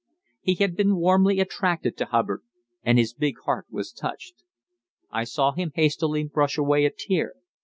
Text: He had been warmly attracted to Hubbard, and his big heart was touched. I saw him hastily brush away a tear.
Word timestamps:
He 0.41 0.55
had 0.55 0.75
been 0.75 0.95
warmly 0.95 1.39
attracted 1.39 1.95
to 1.97 2.05
Hubbard, 2.05 2.41
and 2.81 2.97
his 2.97 3.13
big 3.13 3.35
heart 3.45 3.67
was 3.69 3.91
touched. 3.91 4.33
I 5.11 5.25
saw 5.25 5.51
him 5.51 5.73
hastily 5.75 6.23
brush 6.23 6.57
away 6.57 6.85
a 6.85 6.89
tear. 6.89 7.35